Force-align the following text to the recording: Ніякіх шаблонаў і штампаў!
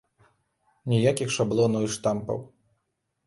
Ніякіх 0.93 1.29
шаблонаў 1.37 1.85
і 1.87 1.91
штампаў! 1.97 2.39